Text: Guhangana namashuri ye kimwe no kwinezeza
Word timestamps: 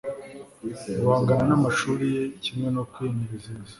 Guhangana 1.01 1.43
namashuri 1.49 2.05
ye 2.15 2.23
kimwe 2.43 2.67
no 2.75 2.83
kwinezeza 2.91 3.49